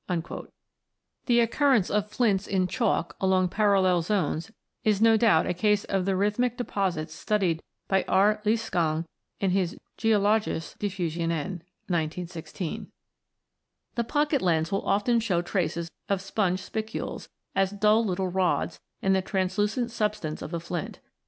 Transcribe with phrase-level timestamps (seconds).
[1.27, 4.51] The occurrence of n] THE LIMESTONES 39 flints in chalk along parallel zones
[4.83, 8.41] is no doubt a ease of the rhythmic deposits studied by R.
[8.43, 9.05] Liesegang
[9.39, 11.29] in his" Geologische DifFusionen"
[11.93, 12.87] (1916).
[13.93, 19.13] The pocket lens will often show traces of sponge spicules, as dull little rods, in
[19.13, 20.97] the translucent sub stance of a flint.